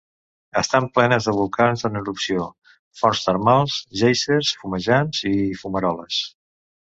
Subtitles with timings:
[0.59, 2.47] Estan plenes de volcans en erupció,
[3.01, 6.19] fonts termals, guèisers fumejants i fumaroles.